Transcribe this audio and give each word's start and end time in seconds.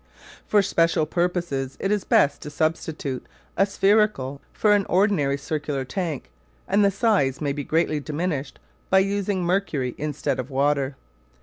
For 0.47 0.63
special 0.63 1.05
purposes 1.05 1.77
it 1.79 1.91
is 1.91 2.05
best 2.05 2.41
to 2.41 2.49
substitute 2.49 3.27
a 3.55 3.67
spherical 3.67 4.41
for 4.51 4.73
an 4.73 4.87
ordinary 4.89 5.37
circular 5.37 5.85
tank 5.85 6.31
and 6.67 6.83
the 6.83 6.89
size 6.89 7.39
may 7.39 7.53
be 7.53 7.63
greatly 7.63 7.99
diminished 7.99 8.57
by 8.89 8.97
using 8.97 9.43
mercury 9.43 9.93
instead 9.99 10.39
of 10.39 10.49
water. 10.49 10.95